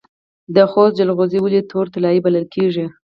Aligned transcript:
د 0.55 0.57
خوست 0.71 0.97
جلغوزي 0.99 1.39
ولې 1.41 1.61
تور 1.69 1.85
طلایی 1.93 2.19
بلل 2.25 2.45
کیږي؟ 2.53 2.85